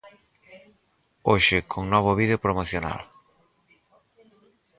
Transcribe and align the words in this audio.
Hoxe, 1.29 1.57
con 1.71 1.83
novo 1.93 2.11
vídeo 2.19 2.41
promocional. 2.45 3.01